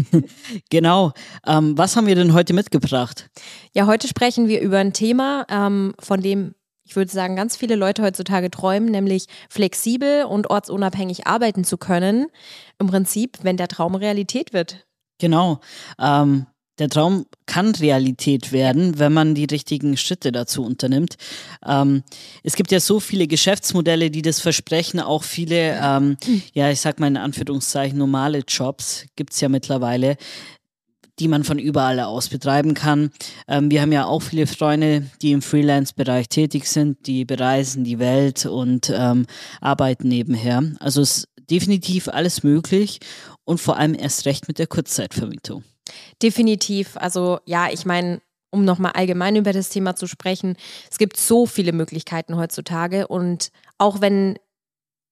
[0.70, 1.12] genau.
[1.46, 3.30] Ähm, was haben wir denn heute mitgebracht?
[3.72, 7.76] Ja, heute sprechen wir über ein Thema, ähm, von dem ich würde sagen, ganz viele
[7.76, 12.26] Leute heutzutage träumen, nämlich flexibel und ortsunabhängig arbeiten zu können.
[12.78, 14.84] Im Prinzip, wenn der Traum Realität wird.
[15.18, 15.60] Genau.
[15.98, 16.46] Ähm,
[16.78, 21.16] der Traum kann Realität werden, wenn man die richtigen Schritte dazu unternimmt.
[21.66, 22.02] Ähm,
[22.42, 26.16] es gibt ja so viele Geschäftsmodelle, die das versprechen, auch viele, ähm,
[26.54, 30.16] ja, ich sag mal in Anführungszeichen, normale Jobs gibt es ja mittlerweile
[31.18, 33.10] die man von überall aus betreiben kann.
[33.46, 37.98] Ähm, wir haben ja auch viele Freunde, die im Freelance-Bereich tätig sind, die bereisen die
[37.98, 39.26] Welt und ähm,
[39.60, 40.62] arbeiten nebenher.
[40.80, 42.98] Also ist definitiv alles möglich
[43.44, 45.64] und vor allem erst recht mit der Kurzzeitvermietung.
[46.22, 46.96] Definitiv.
[46.96, 50.56] Also ja, ich meine, um nochmal allgemein über das Thema zu sprechen,
[50.90, 54.36] es gibt so viele Möglichkeiten heutzutage und auch wenn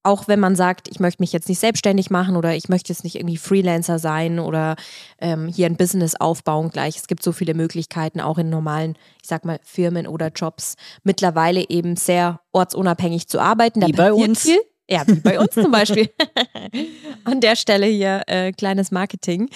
[0.03, 3.03] auch wenn man sagt, ich möchte mich jetzt nicht selbstständig machen oder ich möchte jetzt
[3.03, 4.75] nicht irgendwie Freelancer sein oder
[5.19, 6.97] ähm, hier ein Business aufbauen gleich.
[6.97, 11.69] Es gibt so viele Möglichkeiten, auch in normalen, ich sag mal, Firmen oder Jobs mittlerweile
[11.69, 13.81] eben sehr ortsunabhängig zu arbeiten.
[13.81, 14.41] Da Wie bei uns.
[14.41, 14.59] Viel.
[14.91, 16.09] Ja, wie bei uns zum Beispiel.
[17.23, 19.49] An der Stelle hier äh, kleines Marketing.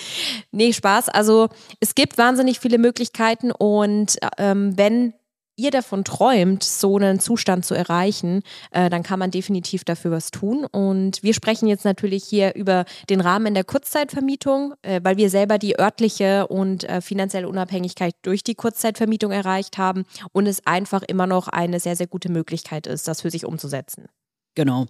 [0.51, 1.09] Nee, Spaß.
[1.09, 1.49] Also
[1.81, 5.13] es gibt wahnsinnig viele Möglichkeiten und ähm, wenn
[5.57, 10.31] ihr davon träumt, so einen Zustand zu erreichen, äh, dann kann man definitiv dafür was
[10.31, 10.65] tun.
[10.71, 15.57] Und wir sprechen jetzt natürlich hier über den Rahmen der Kurzzeitvermietung, äh, weil wir selber
[15.57, 21.27] die örtliche und äh, finanzielle Unabhängigkeit durch die Kurzzeitvermietung erreicht haben und es einfach immer
[21.27, 24.07] noch eine sehr, sehr gute Möglichkeit ist, das für sich umzusetzen.
[24.55, 24.87] Genau,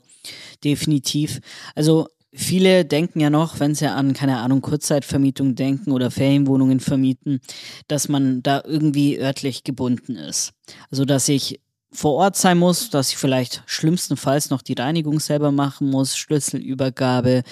[0.64, 1.42] definitiv.
[1.76, 7.40] Also Viele denken ja noch, wenn sie an, keine Ahnung, Kurzzeitvermietung denken oder Ferienwohnungen vermieten,
[7.88, 10.52] dass man da irgendwie örtlich gebunden ist.
[10.92, 11.62] Also, dass ich
[11.94, 17.44] vor Ort sein muss, dass ich vielleicht schlimmstenfalls noch die Reinigung selber machen muss, Schlüsselübergabe,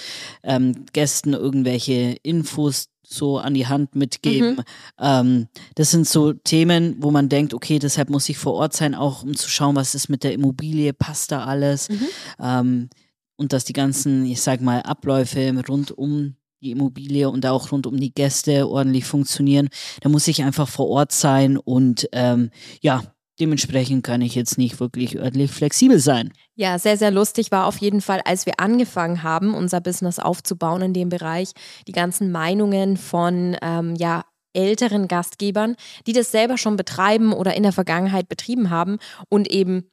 [0.42, 4.56] ähm, Gästen irgendwelche Infos so an die Hand mitgeben.
[4.56, 4.64] Mhm.
[4.98, 8.94] Ähm, das sind so Themen, wo man denkt, okay, deshalb muss ich vor Ort sein,
[8.94, 11.88] auch um zu schauen, was ist mit der Immobilie, passt da alles.
[11.88, 12.08] Mhm.
[12.40, 12.88] Ähm,
[13.36, 17.86] und dass die ganzen, ich sag mal, Abläufe rund um die Immobilie und auch rund
[17.86, 19.68] um die Gäste ordentlich funktionieren.
[20.00, 22.50] Da muss ich einfach vor Ort sein und ähm,
[22.80, 23.02] ja,
[23.40, 26.32] dementsprechend kann ich jetzt nicht wirklich örtlich flexibel sein.
[26.54, 30.82] Ja, sehr, sehr lustig war auf jeden Fall, als wir angefangen haben, unser Business aufzubauen
[30.82, 31.52] in dem Bereich,
[31.86, 34.24] die ganzen Meinungen von, ähm, ja,
[34.56, 35.74] älteren Gastgebern,
[36.06, 39.90] die das selber schon betreiben oder in der Vergangenheit betrieben haben und eben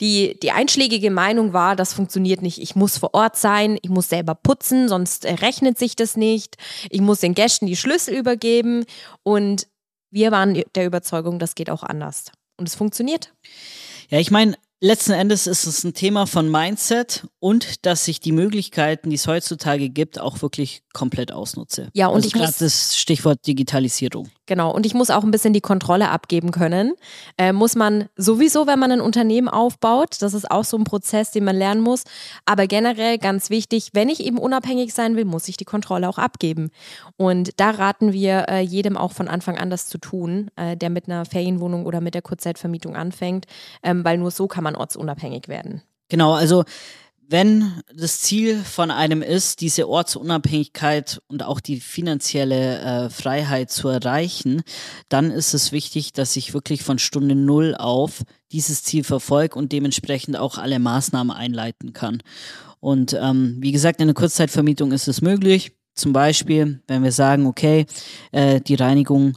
[0.00, 2.60] die, die einschlägige Meinung war, das funktioniert nicht.
[2.60, 6.56] Ich muss vor Ort sein, ich muss selber putzen, sonst äh, rechnet sich das nicht.
[6.90, 8.84] Ich muss den Gästen die Schlüssel übergeben.
[9.22, 9.66] Und
[10.10, 12.26] wir waren der Überzeugung, das geht auch anders.
[12.56, 13.34] Und es funktioniert.
[14.08, 18.32] Ja, ich meine, letzten Endes ist es ein Thema von Mindset und dass ich die
[18.32, 21.90] Möglichkeiten, die es heutzutage gibt, auch wirklich komplett ausnutze.
[21.94, 24.28] Ja, und also ich gerade das Stichwort Digitalisierung.
[24.46, 26.94] Genau, und ich muss auch ein bisschen die Kontrolle abgeben können.
[27.36, 31.32] Äh, muss man sowieso, wenn man ein Unternehmen aufbaut, das ist auch so ein Prozess,
[31.32, 32.04] den man lernen muss.
[32.44, 36.18] Aber generell ganz wichtig, wenn ich eben unabhängig sein will, muss ich die Kontrolle auch
[36.18, 36.70] abgeben.
[37.16, 40.90] Und da raten wir äh, jedem auch von Anfang an das zu tun, äh, der
[40.90, 43.46] mit einer Ferienwohnung oder mit der Kurzzeitvermietung anfängt,
[43.82, 45.82] ähm, weil nur so kann man ortsunabhängig werden.
[46.08, 46.64] Genau, also
[47.28, 53.88] wenn das Ziel von einem ist, diese Ortsunabhängigkeit und auch die finanzielle äh, Freiheit zu
[53.88, 54.62] erreichen,
[55.08, 58.22] dann ist es wichtig, dass ich wirklich von Stunde Null auf
[58.52, 62.22] dieses Ziel verfolge und dementsprechend auch alle Maßnahmen einleiten kann.
[62.78, 65.72] Und ähm, wie gesagt, in der Kurzzeitvermietung ist es möglich.
[65.94, 67.86] Zum Beispiel, wenn wir sagen, okay,
[68.30, 69.36] äh, die Reinigung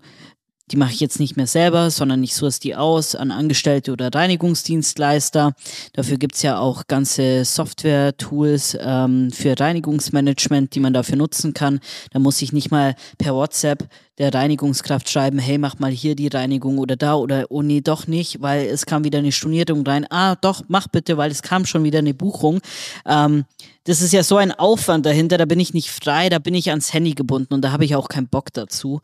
[0.72, 4.14] die mache ich jetzt nicht mehr selber, sondern ich source die aus an Angestellte oder
[4.14, 5.54] Reinigungsdienstleister.
[5.94, 11.80] Dafür gibt's ja auch ganze Software-Tools ähm, für Reinigungsmanagement, die man dafür nutzen kann.
[12.12, 13.90] Da muss ich nicht mal per WhatsApp
[14.20, 18.06] der Reinigungskraft schreiben, hey, mach mal hier die Reinigung oder da oder oh nee, doch
[18.06, 20.06] nicht, weil es kam wieder eine Stornierung rein.
[20.10, 22.60] Ah, doch, mach bitte, weil es kam schon wieder eine Buchung.
[23.06, 23.46] Ähm,
[23.86, 26.70] das ist ja so ein Aufwand dahinter, da bin ich nicht frei, da bin ich
[26.70, 29.00] ans Handy gebunden und da habe ich auch keinen Bock dazu.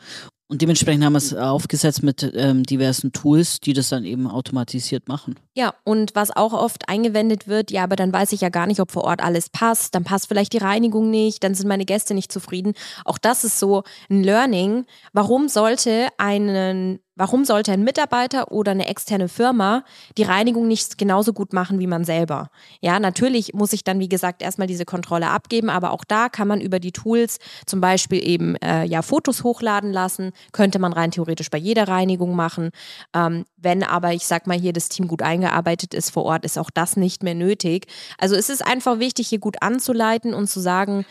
[0.47, 5.07] Und dementsprechend haben wir es aufgesetzt mit ähm, diversen Tools, die das dann eben automatisiert
[5.07, 5.35] machen.
[5.55, 8.79] Ja, und was auch oft eingewendet wird, ja, aber dann weiß ich ja gar nicht,
[8.79, 12.13] ob vor Ort alles passt, dann passt vielleicht die Reinigung nicht, dann sind meine Gäste
[12.13, 12.73] nicht zufrieden.
[13.05, 14.85] Auch das ist so ein Learning.
[15.13, 19.85] Warum sollte einen Warum sollte ein Mitarbeiter oder eine externe Firma
[20.17, 22.49] die Reinigung nicht genauso gut machen wie man selber?
[22.81, 26.47] Ja, natürlich muss ich dann, wie gesagt, erstmal diese Kontrolle abgeben, aber auch da kann
[26.47, 31.11] man über die Tools zum Beispiel eben äh, ja Fotos hochladen lassen, könnte man rein
[31.11, 32.71] theoretisch bei jeder Reinigung machen.
[33.13, 36.57] Ähm, wenn aber, ich sag mal, hier das Team gut eingearbeitet ist vor Ort, ist
[36.57, 37.87] auch das nicht mehr nötig.
[38.17, 41.05] Also es ist einfach wichtig, hier gut anzuleiten und zu sagen,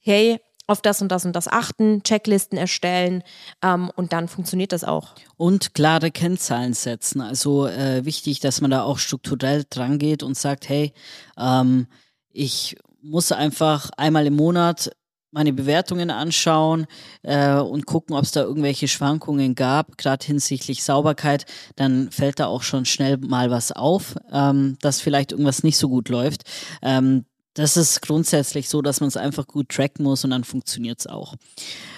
[0.00, 3.22] hey, auf das und das und das achten, Checklisten erstellen
[3.62, 5.14] ähm, und dann funktioniert das auch.
[5.36, 7.20] Und klare Kennzahlen setzen.
[7.20, 10.92] Also äh, wichtig, dass man da auch strukturell dran geht und sagt, hey,
[11.38, 11.86] ähm,
[12.30, 14.90] ich muss einfach einmal im Monat
[15.36, 16.86] meine Bewertungen anschauen
[17.22, 21.44] äh, und gucken, ob es da irgendwelche Schwankungen gab, gerade hinsichtlich Sauberkeit,
[21.76, 25.90] dann fällt da auch schon schnell mal was auf, ähm, dass vielleicht irgendwas nicht so
[25.90, 26.44] gut läuft.
[26.80, 31.00] Ähm, das ist grundsätzlich so, dass man es einfach gut tracken muss und dann funktioniert
[31.00, 31.34] es auch.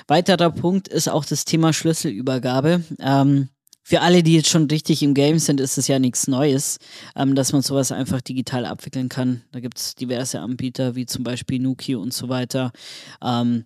[0.07, 2.85] Weiterer Punkt ist auch das Thema Schlüsselübergabe.
[3.01, 3.49] Ähm,
[3.83, 6.79] für alle, die jetzt schon richtig im Game sind, ist es ja nichts Neues,
[7.17, 9.43] ähm, dass man sowas einfach digital abwickeln kann.
[9.51, 12.71] Da gibt es diverse Anbieter, wie zum Beispiel Nuki und so weiter.
[13.21, 13.65] Ähm,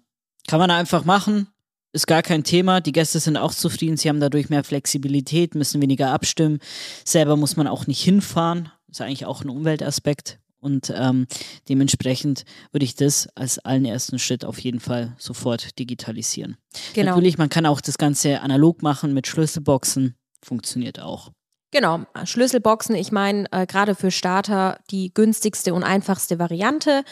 [0.49, 1.49] kann man einfach machen,
[1.93, 2.81] ist gar kein Thema.
[2.81, 3.99] Die Gäste sind auch zufrieden.
[3.99, 6.59] Sie haben dadurch mehr Flexibilität, müssen weniger abstimmen.
[7.05, 8.71] Selber muss man auch nicht hinfahren.
[8.89, 10.39] Ist eigentlich auch ein Umweltaspekt.
[10.62, 11.26] Und ähm,
[11.69, 16.56] dementsprechend würde ich das als allen ersten Schritt auf jeden Fall sofort digitalisieren.
[16.94, 17.11] Genau.
[17.11, 21.32] Natürlich, man kann auch das Ganze analog machen mit Schlüsselboxen, funktioniert auch.
[21.73, 27.03] Genau, Schlüsselboxen, ich meine, äh, gerade für Starter die günstigste und einfachste Variante.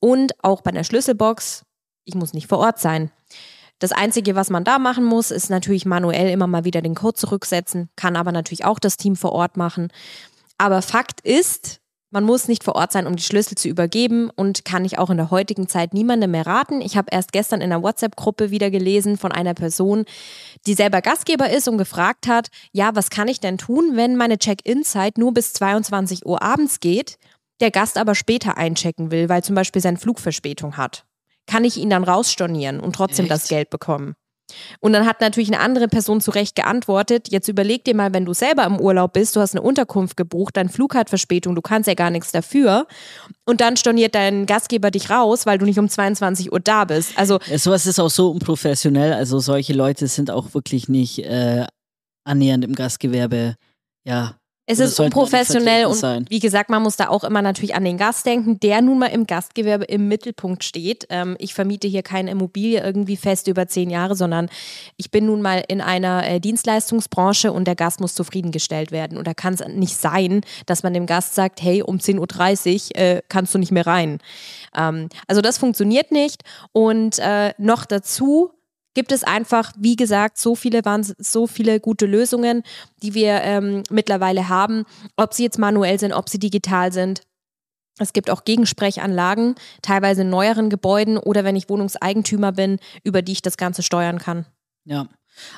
[0.00, 1.64] Und auch bei einer Schlüsselbox,
[2.04, 3.12] ich muss nicht vor Ort sein.
[3.78, 7.14] Das Einzige, was man da machen muss, ist natürlich manuell immer mal wieder den Code
[7.14, 9.92] zurücksetzen, kann aber natürlich auch das Team vor Ort machen.
[10.58, 11.80] Aber Fakt ist,
[12.16, 15.10] man muss nicht vor Ort sein, um die Schlüssel zu übergeben und kann ich auch
[15.10, 16.80] in der heutigen Zeit niemandem mehr raten.
[16.80, 20.06] Ich habe erst gestern in einer WhatsApp-Gruppe wieder gelesen von einer Person,
[20.66, 24.38] die selber Gastgeber ist und gefragt hat, ja, was kann ich denn tun, wenn meine
[24.38, 27.18] Check-in-Zeit nur bis 22 Uhr abends geht,
[27.60, 31.04] der Gast aber später einchecken will, weil zum Beispiel sein Flugverspätung hat?
[31.46, 33.32] Kann ich ihn dann rausstornieren und trotzdem Echt?
[33.32, 34.16] das Geld bekommen?
[34.80, 38.24] Und dann hat natürlich eine andere Person zu Recht geantwortet, jetzt überleg dir mal, wenn
[38.24, 41.62] du selber im Urlaub bist, du hast eine Unterkunft gebucht, dein Flug hat Verspätung, du
[41.62, 42.86] kannst ja gar nichts dafür.
[43.44, 47.16] Und dann storniert dein Gastgeber dich raus, weil du nicht um 22 Uhr da bist.
[47.16, 49.12] Also ja, sowas ist auch so unprofessionell.
[49.12, 51.66] Also solche Leute sind auch wirklich nicht äh,
[52.24, 53.54] annähernd im Gastgewerbe
[54.06, 54.36] ja,
[54.66, 56.26] es ist unprofessionell und sein.
[56.28, 59.06] wie gesagt, man muss da auch immer natürlich an den Gast denken, der nun mal
[59.06, 61.06] im Gastgewerbe im Mittelpunkt steht.
[61.08, 64.48] Ähm, ich vermiete hier keine Immobilie irgendwie fest über zehn Jahre, sondern
[64.96, 69.16] ich bin nun mal in einer äh, Dienstleistungsbranche und der Gast muss zufriedengestellt werden.
[69.16, 73.00] Und da kann es nicht sein, dass man dem Gast sagt, hey, um 10.30 Uhr
[73.00, 74.18] äh, kannst du nicht mehr rein.
[74.76, 76.42] Ähm, also das funktioniert nicht.
[76.72, 78.50] Und äh, noch dazu
[78.96, 80.80] gibt es einfach, wie gesagt, so viele,
[81.18, 82.62] so viele gute Lösungen,
[83.02, 84.84] die wir ähm, mittlerweile haben,
[85.16, 87.20] ob sie jetzt manuell sind, ob sie digital sind.
[87.98, 93.32] Es gibt auch Gegensprechanlagen, teilweise in neueren Gebäuden oder wenn ich Wohnungseigentümer bin, über die
[93.32, 94.46] ich das Ganze steuern kann.
[94.86, 95.06] Ja.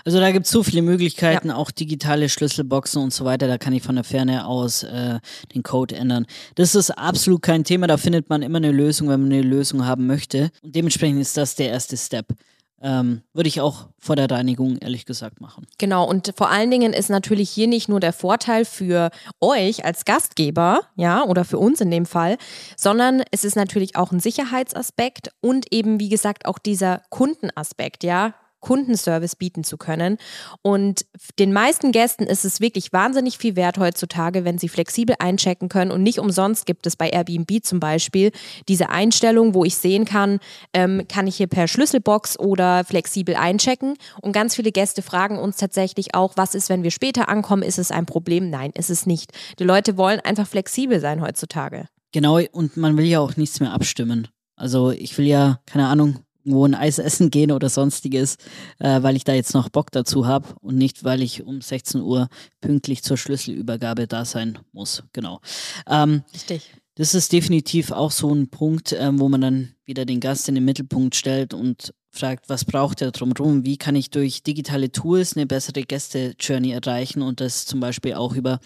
[0.04, 1.54] Also da gibt es so viele Möglichkeiten, ja.
[1.54, 3.46] auch digitale Schlüsselboxen und so weiter.
[3.46, 5.20] Da kann ich von der Ferne aus äh,
[5.54, 6.26] den Code ändern.
[6.56, 7.86] Das ist absolut kein Thema.
[7.86, 10.50] Da findet man immer eine Lösung, wenn man eine Lösung haben möchte.
[10.62, 12.34] Und dementsprechend ist das der erste Step.
[12.80, 15.66] Ähm, würde ich auch vor der Reinigung ehrlich gesagt machen.
[15.78, 20.04] Genau, und vor allen Dingen ist natürlich hier nicht nur der Vorteil für euch als
[20.04, 22.38] Gastgeber, ja, oder für uns in dem Fall,
[22.76, 28.34] sondern es ist natürlich auch ein Sicherheitsaspekt und eben, wie gesagt, auch dieser Kundenaspekt, ja.
[28.60, 30.18] Kundenservice bieten zu können.
[30.62, 31.06] Und
[31.38, 35.90] den meisten Gästen ist es wirklich wahnsinnig viel wert heutzutage, wenn sie flexibel einchecken können.
[35.90, 38.32] Und nicht umsonst gibt es bei Airbnb zum Beispiel
[38.68, 40.40] diese Einstellung, wo ich sehen kann,
[40.72, 43.94] ähm, kann ich hier per Schlüsselbox oder flexibel einchecken.
[44.20, 47.62] Und ganz viele Gäste fragen uns tatsächlich auch, was ist, wenn wir später ankommen?
[47.62, 48.50] Ist es ein Problem?
[48.50, 49.32] Nein, ist es nicht.
[49.58, 51.86] Die Leute wollen einfach flexibel sein heutzutage.
[52.12, 54.28] Genau, und man will ja auch nichts mehr abstimmen.
[54.56, 56.18] Also ich will ja, keine Ahnung,
[56.48, 58.36] irgendwo ein Eis essen gehen oder sonstiges,
[58.78, 62.00] äh, weil ich da jetzt noch Bock dazu habe und nicht, weil ich um 16
[62.00, 62.28] Uhr
[62.60, 65.02] pünktlich zur Schlüsselübergabe da sein muss.
[65.12, 65.40] Genau.
[65.86, 66.72] Ähm, Richtig.
[66.94, 70.56] Das ist definitiv auch so ein Punkt, ähm, wo man dann wieder den Gast in
[70.56, 73.64] den Mittelpunkt stellt und fragt, was braucht er drumherum?
[73.64, 78.34] Wie kann ich durch digitale Tools eine bessere Gäste-Journey erreichen und das zum Beispiel auch
[78.34, 78.58] über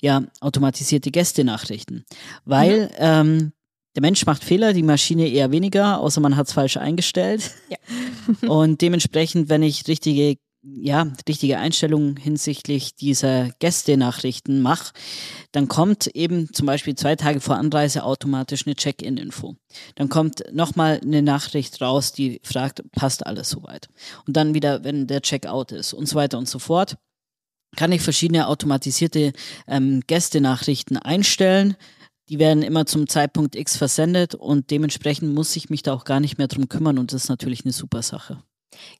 [0.00, 2.04] ja, automatisierte Gästenachrichten?
[2.44, 2.90] Weil mhm.
[2.98, 3.52] ähm,
[3.94, 7.50] der Mensch macht Fehler, die Maschine eher weniger, außer man hat es falsch eingestellt.
[7.68, 7.76] Ja.
[8.48, 14.92] und dementsprechend, wenn ich richtige, ja, richtige Einstellungen hinsichtlich dieser Gästenachrichten mache,
[15.50, 19.56] dann kommt eben zum Beispiel zwei Tage vor Anreise automatisch eine Check-in-Info.
[19.96, 23.88] Dann kommt nochmal eine Nachricht raus, die fragt, passt alles soweit.
[24.26, 26.96] Und dann wieder, wenn der Check-out ist und so weiter und so fort.
[27.74, 29.32] kann ich verschiedene automatisierte
[29.66, 31.76] ähm, Gästenachrichten einstellen.
[32.28, 36.20] Die werden immer zum Zeitpunkt X versendet und dementsprechend muss ich mich da auch gar
[36.20, 38.42] nicht mehr drum kümmern und das ist natürlich eine super Sache.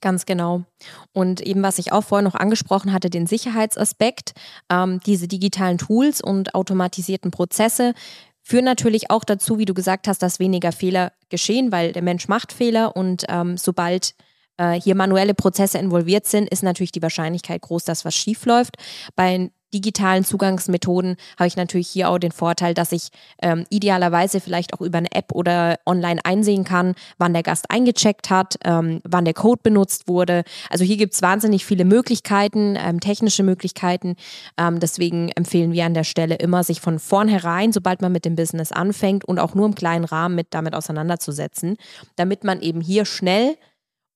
[0.01, 0.65] Ganz genau.
[1.13, 4.33] Und eben, was ich auch vorher noch angesprochen hatte, den Sicherheitsaspekt,
[4.71, 7.95] ähm, diese digitalen Tools und automatisierten Prozesse
[8.43, 12.29] führen natürlich auch dazu, wie du gesagt hast, dass weniger Fehler geschehen, weil der Mensch
[12.29, 14.15] macht Fehler und ähm, sobald
[14.57, 18.77] äh, hier manuelle Prozesse involviert sind, ist natürlich die Wahrscheinlichkeit groß, dass was schief läuft.
[19.15, 23.09] Bei digitalen Zugangsmethoden habe ich natürlich hier auch den Vorteil, dass ich
[23.41, 28.31] ähm, idealerweise vielleicht auch über eine App oder online einsehen kann, wann der Gast eingecheckt
[28.31, 30.45] hat, ähm, wann der Code benutzt wurde.
[30.71, 34.17] Also hier gibt es wahnsinnig viele Möglichkeiten, ähm, technische Möglichkeiten.
[34.59, 38.37] Ähm, deswegen empfehlen wir an der Stelle immer, sich von vornherein, sobald man mit dem
[38.37, 41.77] Business anfängt und auch nur im kleinen Rahmen mit damit auseinanderzusetzen,
[42.17, 43.57] damit man eben hier schnell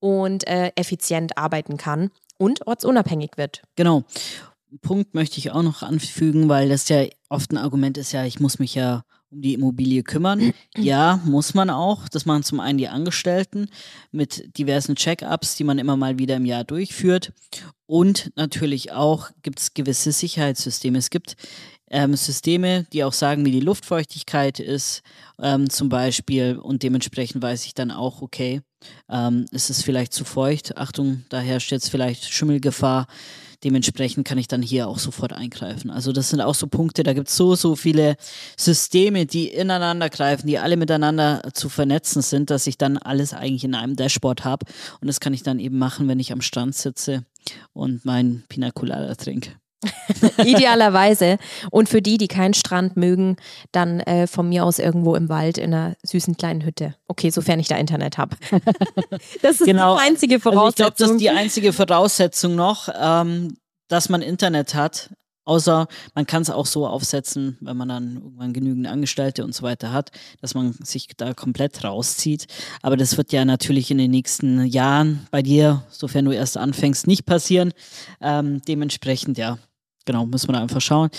[0.01, 3.63] und äh, effizient arbeiten kann und ortsunabhängig wird.
[3.77, 4.05] Genau.
[4.81, 8.41] Punkt möchte ich auch noch anfügen, weil das ja oft ein Argument ist, ja, ich
[8.41, 10.53] muss mich ja um die Immobilie kümmern.
[10.77, 12.07] Ja, muss man auch.
[12.09, 13.71] Das machen zum einen die Angestellten
[14.13, 17.33] mit diversen Check-ups, die man immer mal wieder im Jahr durchführt.
[17.87, 20.99] Und natürlich auch gibt es gewisse Sicherheitssysteme.
[20.99, 21.37] Es gibt
[21.91, 25.03] ähm, Systeme, die auch sagen, wie die Luftfeuchtigkeit ist,
[25.41, 26.57] ähm, zum Beispiel.
[26.57, 28.61] Und dementsprechend weiß ich dann auch, okay,
[29.09, 30.77] ähm, ist es vielleicht zu feucht.
[30.77, 33.07] Achtung, da herrscht jetzt vielleicht Schimmelgefahr.
[33.65, 35.91] Dementsprechend kann ich dann hier auch sofort eingreifen.
[35.91, 38.17] Also das sind auch so Punkte, da gibt es so, so viele
[38.57, 43.65] Systeme, die ineinander greifen, die alle miteinander zu vernetzen sind, dass ich dann alles eigentlich
[43.65, 44.67] in einem Dashboard habe.
[45.01, 47.25] Und das kann ich dann eben machen, wenn ich am Strand sitze
[47.73, 49.51] und mein Pina Colada trinke.
[50.45, 51.38] Idealerweise.
[51.71, 53.37] Und für die, die keinen Strand mögen,
[53.73, 56.95] dann äh, von mir aus irgendwo im Wald in einer süßen kleinen Hütte.
[57.09, 58.37] Okay, sofern ich da Internet habe.
[59.42, 59.97] das ist genau.
[59.97, 60.64] die einzige Voraussetzung.
[60.64, 63.56] Also ich glaube, das ist die einzige Voraussetzung noch, ähm,
[63.88, 65.11] dass man Internet hat.
[65.47, 69.62] Außer man kann es auch so aufsetzen, wenn man dann irgendwann genügend Angestellte und so
[69.62, 70.11] weiter hat,
[70.41, 72.49] dass man sich da komplett rauszieht.
[72.83, 77.07] Aber das wird ja natürlich in den nächsten Jahren bei dir, sofern du erst anfängst,
[77.07, 77.73] nicht passieren.
[78.21, 79.59] Ähm, dementsprechend, ja,
[80.05, 81.11] genau, muss man einfach schauen.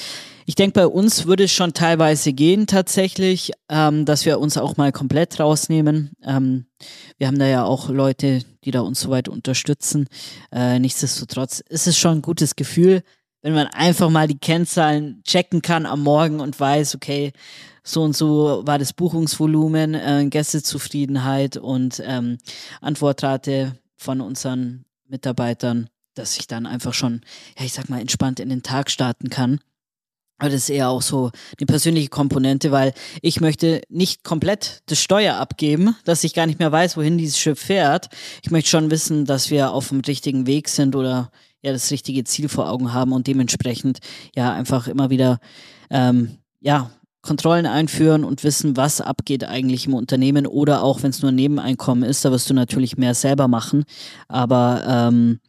[0.45, 4.77] Ich denke, bei uns würde es schon teilweise gehen tatsächlich, ähm, dass wir uns auch
[4.77, 6.11] mal komplett rausnehmen.
[6.23, 6.65] Ähm,
[7.17, 10.07] wir haben da ja auch Leute, die da uns soweit unterstützen.
[10.51, 13.03] Äh, nichtsdestotrotz ist es schon ein gutes Gefühl,
[13.41, 17.33] wenn man einfach mal die Kennzahlen checken kann am Morgen und weiß, okay,
[17.83, 22.37] so und so war das Buchungsvolumen, äh, Gästezufriedenheit und ähm,
[22.81, 27.21] Antwortrate von unseren Mitarbeitern dass ich dann einfach schon,
[27.57, 29.59] ja, ich sag mal, entspannt in den Tag starten kann.
[30.39, 35.01] Aber das ist eher auch so eine persönliche Komponente, weil ich möchte nicht komplett das
[35.01, 38.09] Steuer abgeben, dass ich gar nicht mehr weiß, wohin dieses Schiff fährt.
[38.43, 41.31] Ich möchte schon wissen, dass wir auf dem richtigen Weg sind oder
[41.67, 43.99] ja das richtige Ziel vor Augen haben und dementsprechend
[44.35, 45.39] ja einfach immer wieder
[45.89, 51.21] ähm, ja Kontrollen einführen und wissen, was abgeht eigentlich im Unternehmen oder auch wenn es
[51.21, 53.83] nur ein Nebeneinkommen ist, da wirst du natürlich mehr selber machen.
[54.29, 55.39] Aber ähm,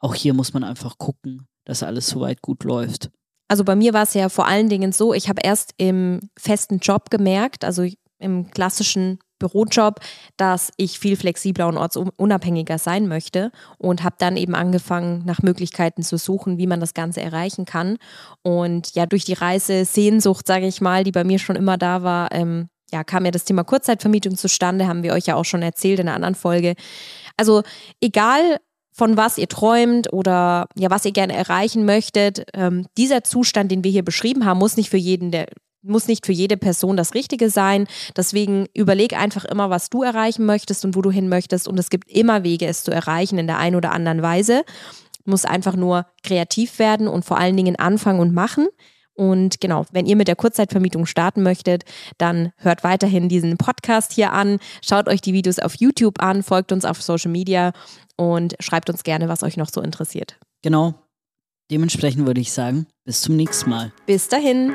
[0.00, 3.10] auch hier muss man einfach gucken, dass alles soweit gut läuft.
[3.46, 6.78] Also bei mir war es ja vor allen Dingen so, ich habe erst im festen
[6.78, 7.86] Job gemerkt, also
[8.18, 10.00] im klassischen Bürojob,
[10.36, 16.02] dass ich viel flexibler und ortsunabhängiger sein möchte und habe dann eben angefangen, nach Möglichkeiten
[16.02, 17.98] zu suchen, wie man das Ganze erreichen kann.
[18.42, 22.02] Und ja, durch die Reise Sehnsucht, sage ich mal, die bei mir schon immer da
[22.02, 25.62] war, ähm, ja, kam ja das Thema Kurzzeitvermietung zustande, haben wir euch ja auch schon
[25.62, 26.74] erzählt in einer anderen Folge.
[27.36, 27.62] Also
[28.00, 28.58] egal,
[28.98, 32.44] von was ihr träumt oder ja, was ihr gerne erreichen möchtet.
[32.52, 35.46] Ähm, dieser Zustand, den wir hier beschrieben haben, muss nicht für jeden der
[35.82, 37.86] muss nicht für jede Person das Richtige sein.
[38.16, 41.68] Deswegen überleg einfach immer, was du erreichen möchtest und wo du hin möchtest.
[41.68, 44.64] Und es gibt immer Wege, es zu erreichen in der einen oder anderen Weise.
[45.24, 48.68] Muss einfach nur kreativ werden und vor allen Dingen anfangen und machen.
[49.14, 51.84] Und genau, wenn ihr mit der Kurzzeitvermietung starten möchtet,
[52.18, 56.70] dann hört weiterhin diesen Podcast hier an, schaut euch die Videos auf YouTube an, folgt
[56.70, 57.72] uns auf Social Media
[58.16, 60.38] und schreibt uns gerne, was euch noch so interessiert.
[60.62, 60.94] Genau.
[61.70, 63.92] Dementsprechend würde ich sagen, bis zum nächsten Mal.
[64.06, 64.74] Bis dahin.